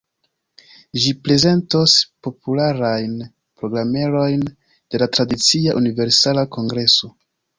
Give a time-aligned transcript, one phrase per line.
[1.01, 1.97] Ĝi prezentos
[2.27, 3.13] popularajn
[3.63, 7.13] programerojn de la tradicia Universala Kongreso.